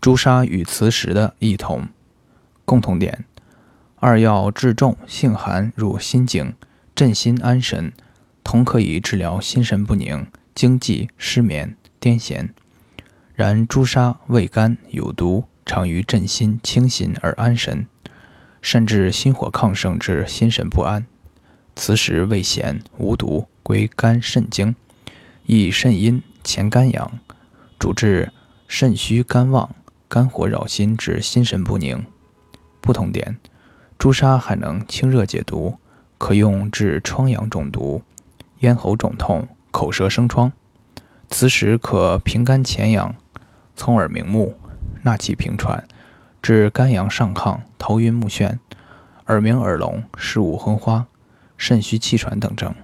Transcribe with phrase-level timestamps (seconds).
[0.00, 1.88] 朱砂与磁石的异同。
[2.64, 3.24] 共同点：
[3.96, 6.54] 二药质重性寒，入心经，
[6.94, 7.92] 镇心安神，
[8.44, 12.50] 同可以治疗心神不宁、惊悸、失眠、癫痫。
[13.34, 17.86] 然朱砂味甘有毒，常于镇心清心而安神，
[18.62, 21.06] 甚至心火亢盛之心神不安。
[21.74, 24.74] 磁石味咸无毒，归肝肾经，
[25.46, 27.18] 益肾阴潜肝阳，
[27.78, 28.32] 主治
[28.66, 29.74] 肾虚肝旺、
[30.08, 32.06] 肝火扰心致心神不宁。
[32.80, 33.36] 不同点：
[33.98, 35.76] 朱砂还能清热解毒，
[36.16, 38.02] 可用治疮疡中毒、
[38.60, 40.50] 咽喉肿痛、口舌生疮；
[41.28, 43.14] 磁石可平肝潜阳、
[43.76, 44.56] 聪耳明目、
[45.02, 45.86] 纳气平喘，
[46.40, 48.58] 治肝阳上亢、头晕目眩、
[49.26, 51.06] 耳鸣耳聋、视物昏花、
[51.58, 52.74] 肾虚气喘等症。